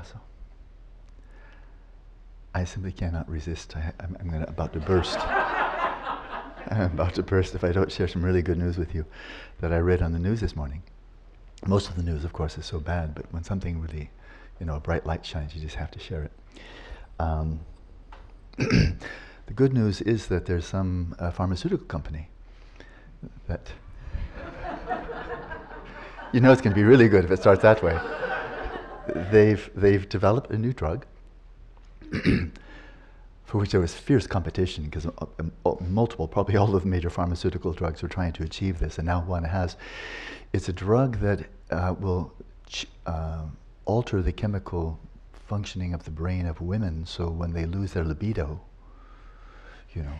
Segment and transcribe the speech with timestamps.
[0.00, 0.18] Lasso.
[2.54, 3.76] I simply cannot resist.
[3.76, 5.18] I, am I'm gonna, about to burst.
[6.70, 9.04] I'm about to burst if I don't share some really good news with you
[9.60, 10.82] that I read on the news this morning.
[11.66, 14.08] Most of the news, of course, is so bad, but when something really,
[14.58, 16.32] you know, a bright light shines, you just have to share it.
[17.18, 17.60] Um,
[18.56, 22.30] the good news is that there's some uh, pharmaceutical company
[23.48, 23.70] that
[26.32, 28.00] you know it's going to be really good if it starts that way.
[29.14, 31.04] They've, they've developed a new drug
[33.44, 35.10] for which there was fierce competition because uh,
[35.66, 39.06] uh, multiple, probably all of the major pharmaceutical drugs were trying to achieve this, and
[39.06, 39.76] now one has.
[40.52, 42.32] It's a drug that uh, will
[42.66, 43.42] ch- uh,
[43.86, 45.00] alter the chemical
[45.32, 48.60] functioning of the brain of women, so when they lose their libido,
[49.94, 50.14] you know,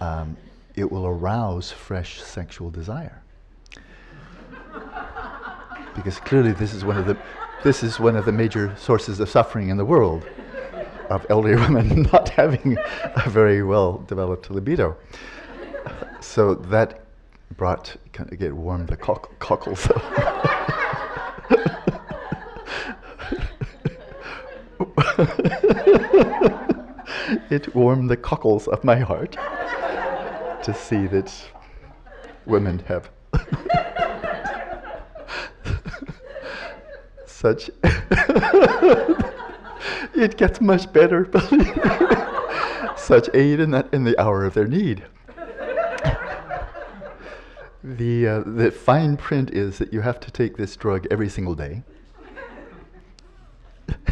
[0.00, 0.36] um,
[0.74, 3.22] it will arouse fresh sexual desire.
[5.94, 7.16] because clearly, this is one of the
[7.62, 10.26] this is one of the major sources of suffering in the world
[11.10, 14.96] of elderly women not having a very well developed libido.
[16.20, 17.04] So that
[17.56, 19.86] brought, kind of get warmed the cock- cockles.
[27.50, 29.32] it warmed the cockles of my heart
[30.64, 31.32] to see that
[32.46, 33.10] women have
[37.42, 37.70] such
[40.14, 41.28] it gets much better.
[42.96, 45.02] Such aid in that in the hour of their need.
[47.82, 51.56] the uh, the fine print is that you have to take this drug every single
[51.56, 51.82] day.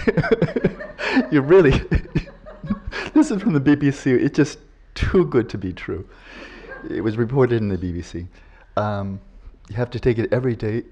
[1.31, 1.71] you really.
[3.15, 4.07] this is from the BBC.
[4.07, 4.59] It's just
[4.95, 6.05] too good to be true.
[6.91, 8.27] It was reported in the BBC.
[8.77, 9.21] Um,
[9.69, 10.83] you have to take it every day.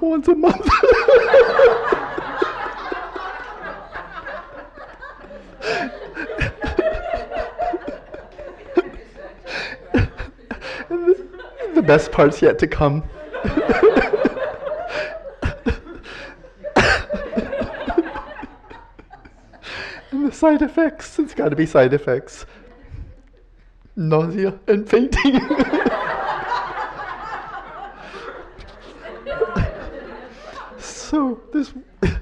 [0.00, 0.64] Once a month.
[11.74, 13.02] the, best part's yet to come.
[20.10, 22.46] and the side effects, it's got to be side effects
[24.00, 25.40] nausea and fainting.
[31.10, 31.74] so this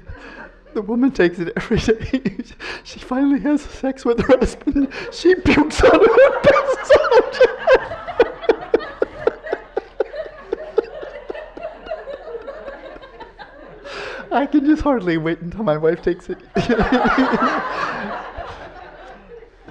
[0.73, 2.37] the woman takes it every day.
[2.83, 4.91] she finally has sex with her husband.
[5.11, 6.57] She pukes out her best
[14.31, 16.37] I can just hardly wait until my wife takes it.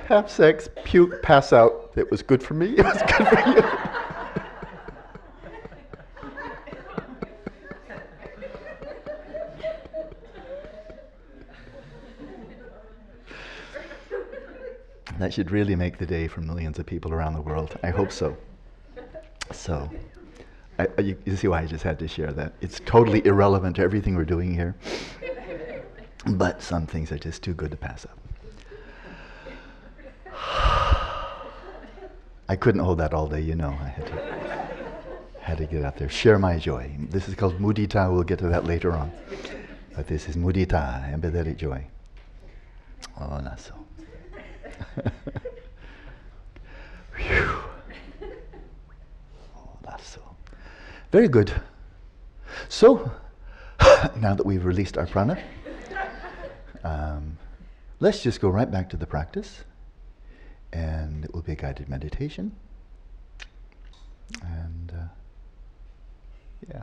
[0.06, 1.93] Have sex, puke, pass out.
[1.97, 2.75] It was good for me.
[2.77, 3.88] It was good for you.
[15.19, 17.79] That should really make the day for millions of people around the world.
[17.83, 18.37] I hope so.
[19.51, 19.91] So,
[20.79, 22.53] I, you, you, see why I just had to share that.
[22.61, 24.77] It's totally irrelevant to everything we're doing here,
[26.27, 28.19] but some things are just too good to pass up.
[32.49, 33.77] I couldn't hold that all day, you know.
[33.81, 34.12] I had to,
[35.41, 36.09] had to get out there.
[36.09, 36.95] Share my joy.
[37.11, 38.12] This is called mudita.
[38.12, 39.11] We'll get to that later on.
[39.97, 41.85] But this is mudita, embedere joy.
[43.21, 43.88] Oh, not so.
[49.56, 50.21] Oh, that's so.
[51.11, 51.53] Very good.
[52.69, 53.11] So,
[54.17, 55.43] now that we've released our prana,
[56.84, 57.37] um,
[58.00, 59.65] let's just go right back to the practice.
[60.72, 62.53] And it will be a guided meditation.
[64.43, 65.09] And uh,
[66.69, 66.83] yeah,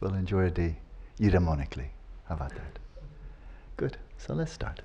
[0.00, 0.76] we'll enjoy a day
[1.18, 1.88] eudaimonically.
[2.28, 2.78] How about that?
[3.76, 3.96] Good.
[4.18, 4.82] So let's start.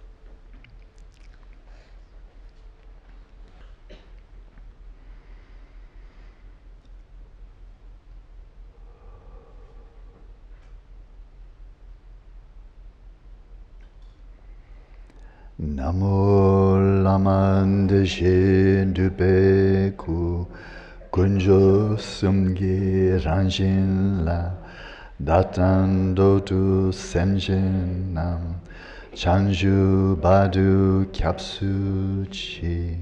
[15.69, 20.47] Namo laman she dupe ku
[21.11, 24.49] kunjo sumgi ranjin la
[25.23, 28.59] datan dotu senjin nam
[29.13, 32.97] chanju badu kyapsu chi.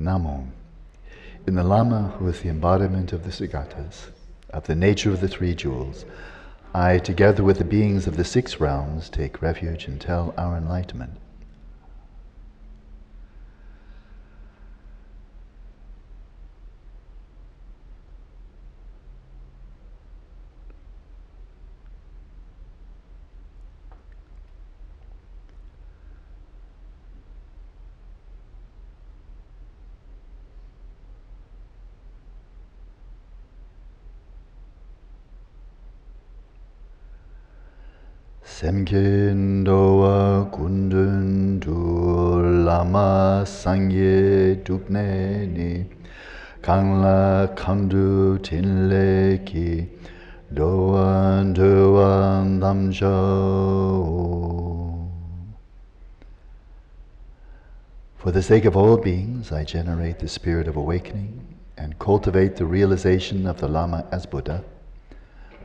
[0.00, 0.44] Namo.
[1.46, 4.10] In the Lama, who is the embodiment of the Sugatas,
[4.50, 6.04] of the nature of the three jewels,
[6.78, 11.10] I, together with the beings of the six realms, take refuge until our enlightenment.
[38.58, 45.86] Semkindoa kundun du lama sangye dupneni
[46.60, 49.86] Kangla kandu tinleki
[50.52, 53.14] doan doan damjo.
[58.16, 62.66] For the sake of all beings, I generate the spirit of awakening and cultivate the
[62.66, 64.64] realization of the Lama as Buddha.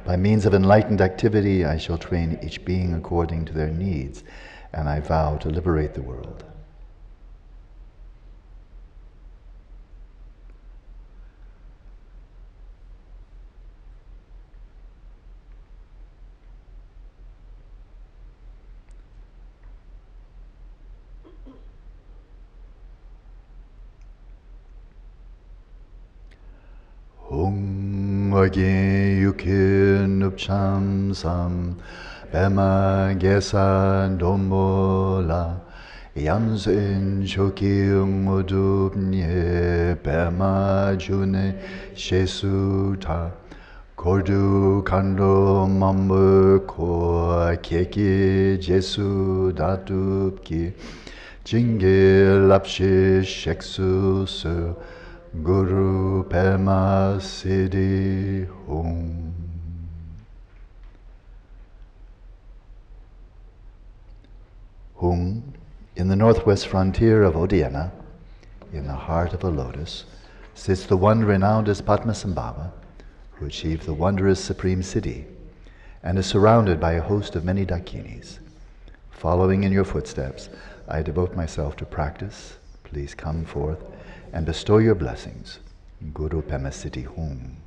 [0.05, 4.23] By means of enlightened activity, I shall train each being according to their needs,
[4.73, 6.43] and I vow to liberate the world.
[28.53, 31.75] Hungage yukin upcham sam
[32.31, 35.59] Bema gesa domola
[36.15, 41.55] Yamsen shoki ngudubnye Bema june
[41.95, 43.31] shesuta
[43.97, 50.73] Kordu kando mamu ko Keki jesu datupki
[51.43, 54.75] Jinge lapshi sheksu su
[55.41, 59.33] Guru Pema Siddhi Hum.
[64.97, 65.53] Hum,
[65.95, 67.89] in the northwest frontier of Odiyana,
[68.71, 70.05] in the heart of a lotus,
[70.53, 72.71] sits the one renowned as Padmasambhava,
[73.31, 75.25] who achieved the wondrous supreme siddhi
[76.03, 78.37] and is surrounded by a host of many dakinis.
[79.09, 80.49] Following in your footsteps,
[80.87, 82.57] I devote myself to practice.
[82.83, 83.92] Please come forth
[84.33, 85.59] and bestow your blessings.
[86.13, 87.62] Guru Pema Siddhi Hum.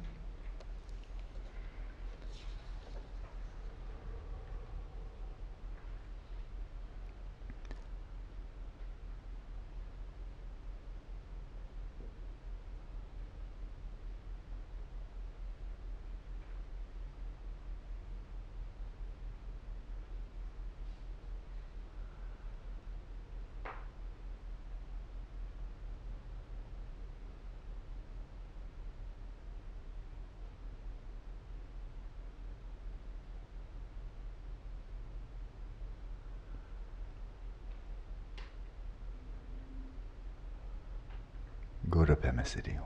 [42.07, 42.79] Guru Pema Siddhi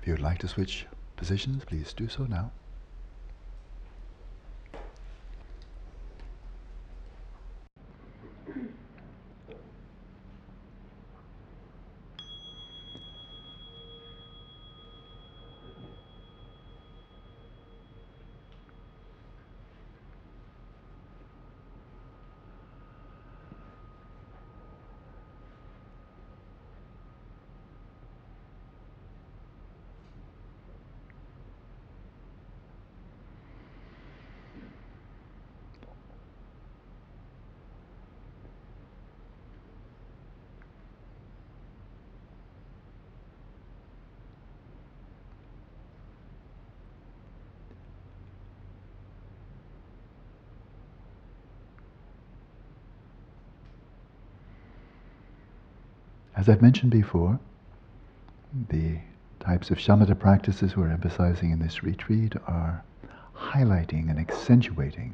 [0.00, 2.52] If you would like to switch positions, please do so now.
[56.40, 57.38] As I've mentioned before,
[58.70, 59.00] the
[59.40, 62.82] types of shamatha practices we're emphasizing in this retreat are
[63.36, 65.12] highlighting and accentuating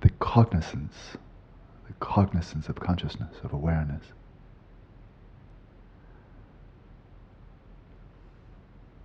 [0.00, 1.18] the cognizance,
[1.86, 4.02] the cognizance of consciousness, of awareness.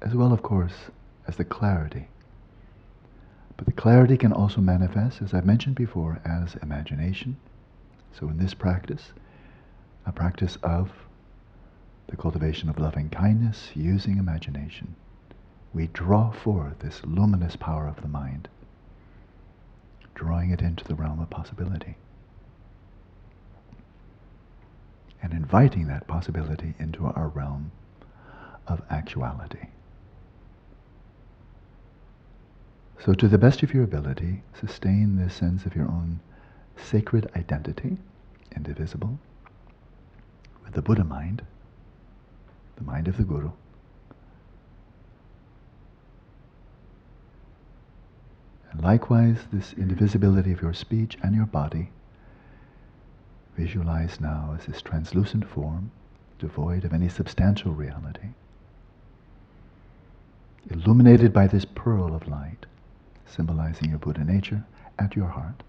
[0.02, 0.90] As well, of course,
[1.28, 2.08] as the clarity.
[3.58, 7.36] But the clarity can also manifest, as I've mentioned before, as imagination.
[8.18, 9.12] So in this practice,
[10.08, 10.90] a practice of
[12.08, 14.96] the cultivation of loving kindness using imagination,
[15.74, 18.48] we draw forth this luminous power of the mind,
[20.16, 21.96] drawing it into the realm of possibility.
[25.22, 27.72] And inviting that possibility into our realm
[28.66, 29.68] of actuality.
[33.00, 36.20] So, to the best of your ability, sustain this sense of your own
[36.78, 37.98] sacred identity,
[38.56, 39.20] indivisible,
[40.74, 41.42] the Buddha mind
[42.78, 43.52] the mind of the Guru.
[48.72, 51.90] And likewise, this indivisibility of your speech and your body,
[53.56, 55.92] visualize now as this translucent form,
[56.38, 58.30] devoid of any substantial reality,
[60.70, 62.68] illuminated by this pearl of light,
[63.26, 64.64] symbolizing your Buddha nature
[65.00, 65.64] at your heart.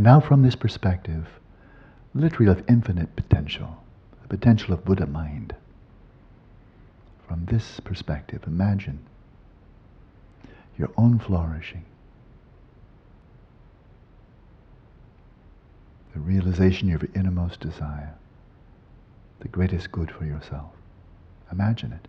[0.00, 1.26] And now, from this perspective,
[2.14, 3.84] literally of infinite potential,
[4.22, 5.54] the potential of Buddha mind,
[7.28, 9.00] from this perspective, imagine
[10.78, 11.84] your own flourishing,
[16.14, 18.14] the realization of your innermost desire,
[19.40, 20.70] the greatest good for yourself.
[21.52, 22.08] Imagine it.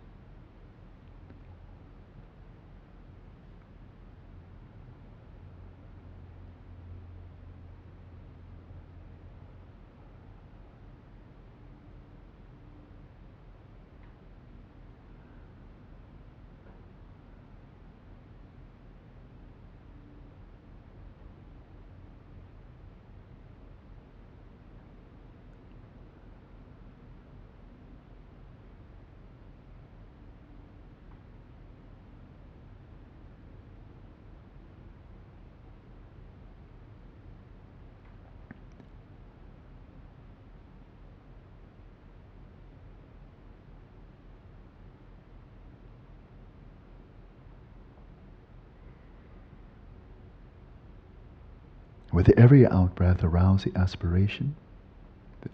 [52.12, 54.54] With every out-breath, arouse the aspiration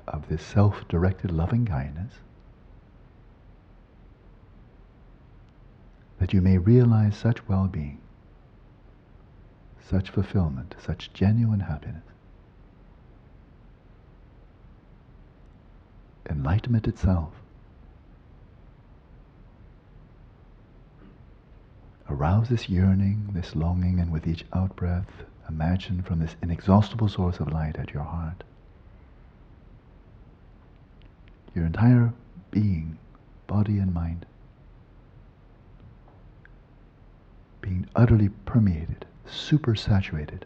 [0.08, 2.14] of this self-directed loving kindness
[6.18, 8.00] that you may realize such well-being,
[9.88, 12.02] such fulfillment, such genuine happiness.
[16.28, 17.32] Enlightenment itself.
[22.10, 25.06] Arouse this yearning, this longing, and with each out-breath,
[25.48, 28.44] Imagine from this inexhaustible source of light at your heart.
[31.54, 32.12] Your entire
[32.50, 32.98] being,
[33.46, 34.26] body and mind,
[37.60, 40.42] being utterly permeated, supersaturated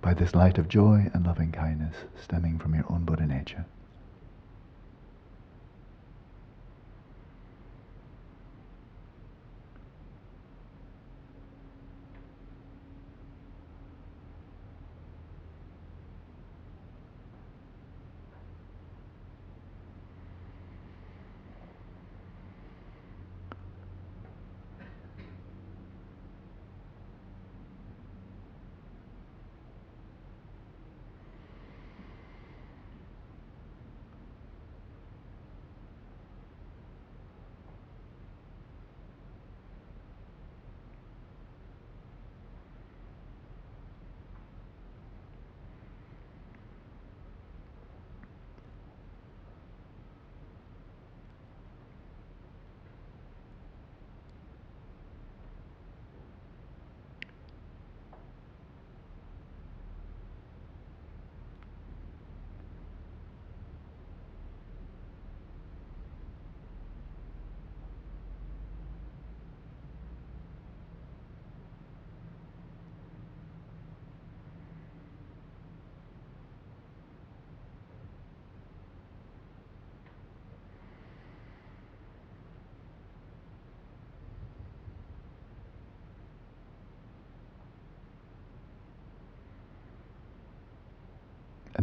[0.00, 3.64] by this light of joy and loving kindness stemming from your own Buddha nature.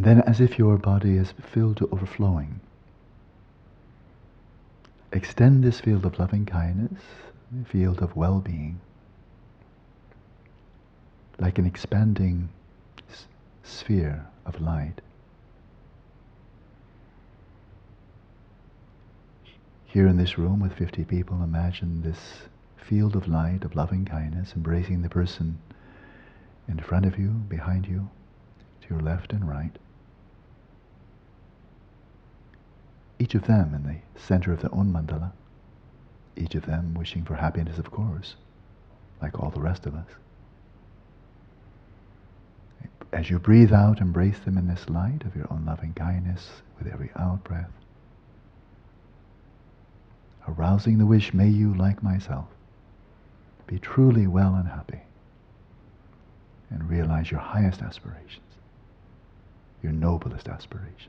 [0.03, 2.59] And then, as if your body is filled to overflowing,
[5.13, 7.01] extend this field of loving kindness,
[7.63, 8.81] field of well being,
[11.39, 12.49] like an expanding
[13.09, 13.27] s-
[13.63, 14.99] sphere of light.
[19.85, 22.41] Here in this room with 50 people, imagine this
[22.75, 25.59] field of light, of loving kindness, embracing the person
[26.67, 28.09] in front of you, behind you,
[28.81, 29.79] to your left and right.
[33.23, 35.31] Each of them in the center of their own mandala,
[36.35, 38.35] each of them wishing for happiness, of course,
[39.21, 40.07] like all the rest of us.
[43.13, 46.91] As you breathe out, embrace them in this light of your own loving kindness with
[46.91, 47.71] every out breath.
[50.45, 52.47] Arousing the wish, may you, like myself,
[53.67, 54.99] be truly well and happy
[56.69, 58.57] and realize your highest aspirations,
[59.81, 61.07] your noblest aspirations.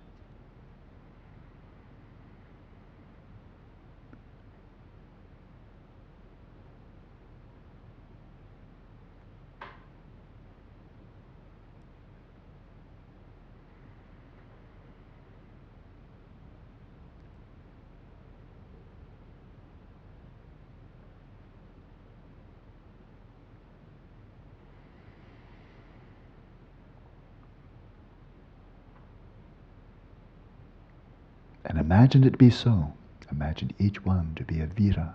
[31.67, 32.95] And imagine it be so.
[33.31, 35.15] Imagine each one to be a Vira,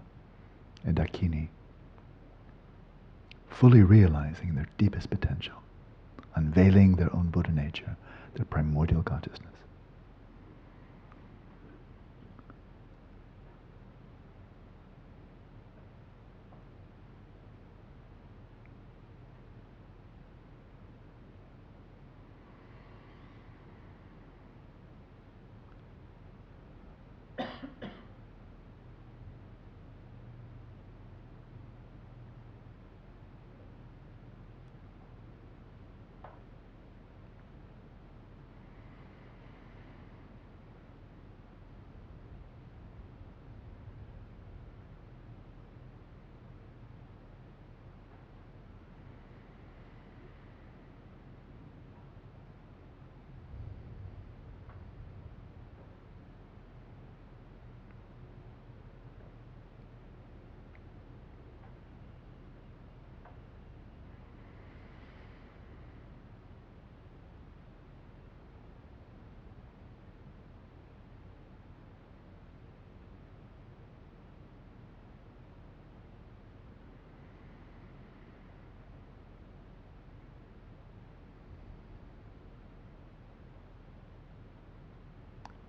[0.87, 1.47] a Dakini,
[3.49, 5.55] fully realizing their deepest potential,
[6.35, 7.95] unveiling their own Buddha nature,
[8.35, 9.55] their primordial consciousness.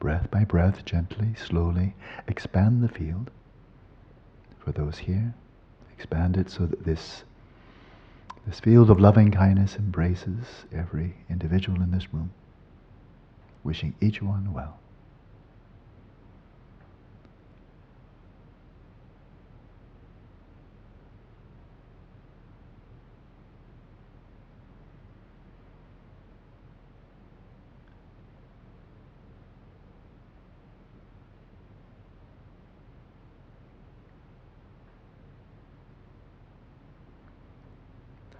[0.00, 1.94] Breath by breath, gently, slowly,
[2.26, 3.30] expand the field.
[4.58, 5.34] For those here,
[5.96, 7.22] expand it so that this,
[8.46, 12.32] this field of loving kindness embraces every individual in this room,
[13.62, 14.80] wishing each one well.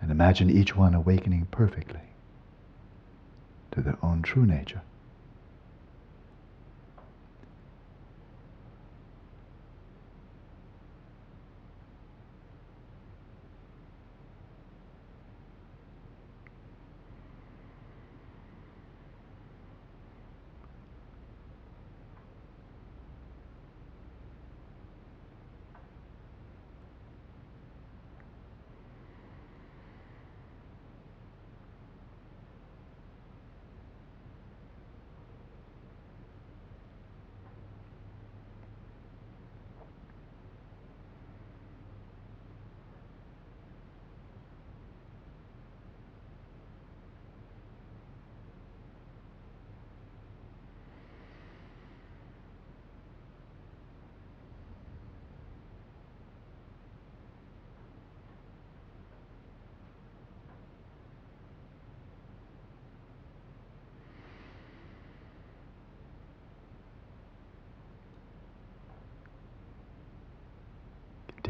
[0.03, 2.03] And imagine each one awakening perfectly
[3.71, 4.83] to their own true nature.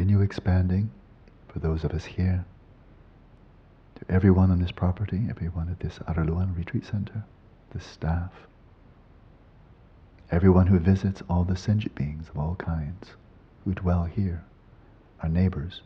[0.01, 0.91] Continue expanding
[1.49, 2.47] for those of us here,
[3.97, 7.23] to everyone on this property, everyone at this Araluan Retreat Center,
[7.73, 8.33] the staff,
[10.31, 13.11] everyone who visits all the sentient beings of all kinds
[13.67, 14.43] who dwell here,
[15.23, 15.83] our neighbors,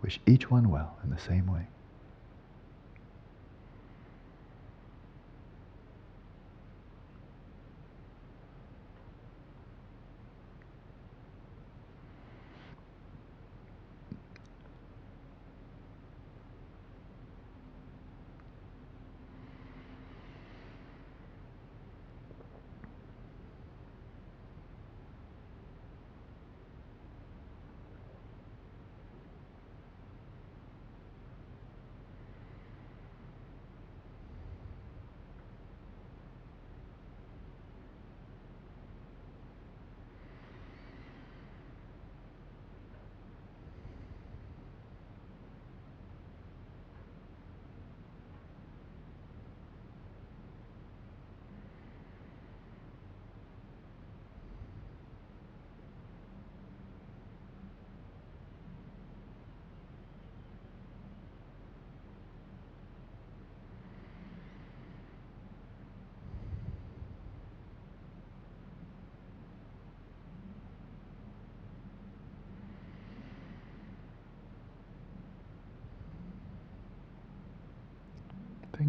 [0.00, 1.66] wish each one well in the same way.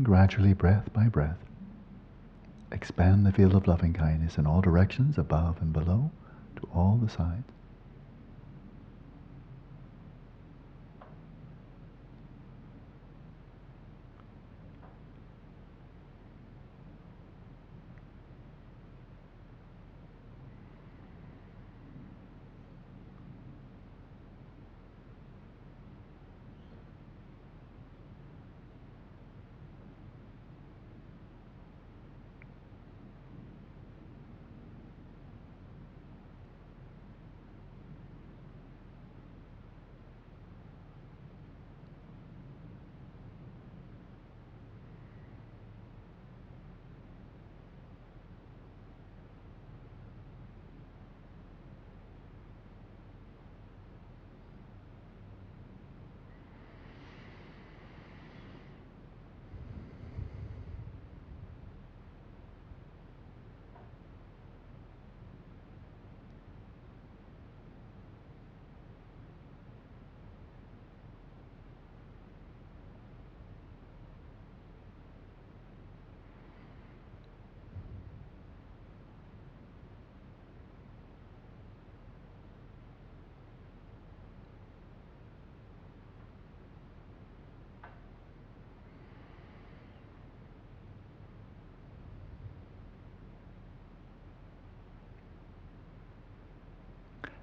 [0.02, 1.38] Gradually, breath by breath,
[2.72, 6.10] expand the field of loving kindness in all directions, above and below,
[6.56, 7.52] to all the sides.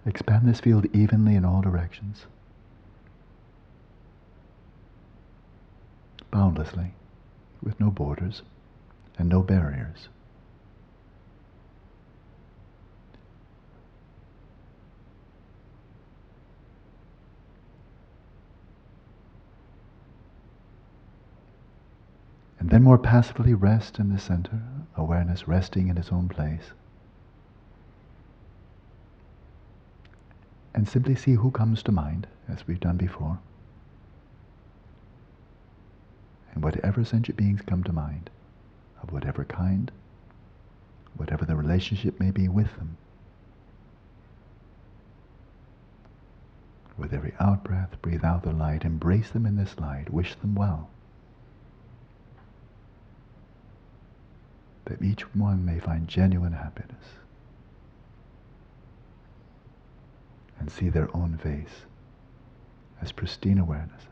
[0.07, 2.27] Expand this field evenly in all directions,
[6.31, 6.93] boundlessly,
[7.63, 8.43] with no borders
[9.19, 10.09] and no barriers.
[22.59, 24.63] And then more passively rest in the center,
[24.97, 26.73] awareness resting in its own place.
[30.81, 33.39] And simply see who comes to mind, as we've done before.
[36.55, 38.31] And whatever sentient beings come to mind,
[39.03, 39.93] of whatever kind,
[41.19, 42.97] whatever the relationship may be with them,
[46.97, 50.55] with every out breath, breathe out the light, embrace them in this light, wish them
[50.55, 50.89] well.
[54.87, 57.05] that each one may find genuine happiness
[60.61, 61.87] and see their own face
[63.03, 64.03] as pristine awareness.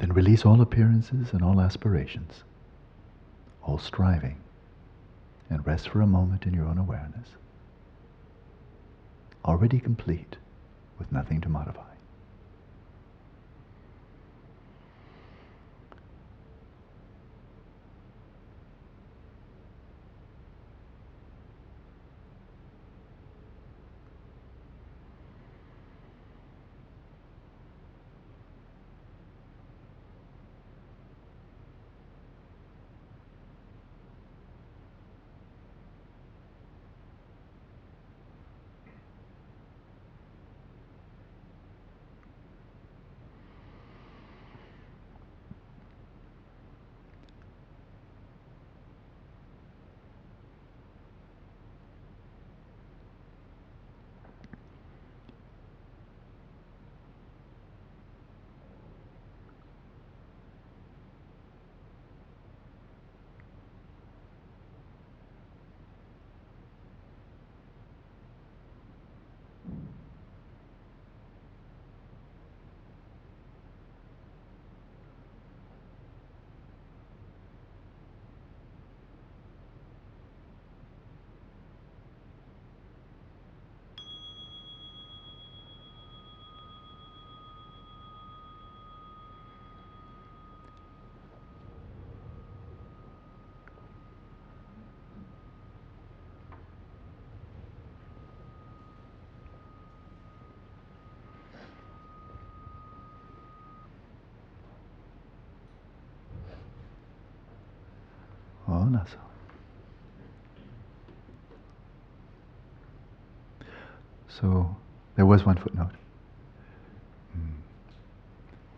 [0.00, 2.42] Then release all appearances and all aspirations,
[3.62, 4.38] all striving,
[5.50, 7.28] and rest for a moment in your own awareness.
[9.44, 10.36] Already complete,
[10.98, 11.89] with nothing to modify.
[114.28, 114.76] So.
[115.20, 115.90] There was one footnote.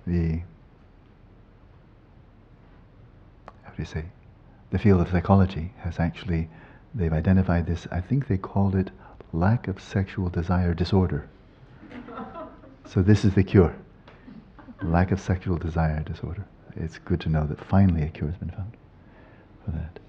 [0.09, 0.43] The
[3.63, 4.07] how do you say?
[4.73, 6.49] The field of psychology has actually
[6.93, 7.87] they've identified this.
[7.93, 8.91] I think they called it
[9.33, 11.29] lack of sexual desire disorder.
[12.85, 13.77] so this is the cure.
[14.83, 16.45] Lack of sexual desire disorder.
[16.75, 18.73] It's good to know that finally a cure has been found
[19.65, 20.01] for that.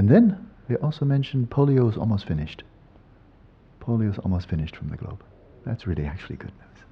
[0.00, 2.62] And then they also mentioned polio is almost finished.
[3.82, 5.22] Polio is almost finished from the globe.
[5.66, 6.84] That's really actually good news.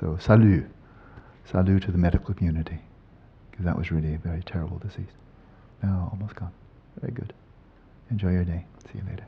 [0.00, 0.64] So salut.
[1.44, 2.78] Salut to the medical community.
[3.50, 5.12] Because that was really a very terrible disease.
[5.82, 6.52] Now almost gone.
[7.02, 7.34] Very good.
[8.10, 8.64] Enjoy your day.
[8.90, 9.26] See you later.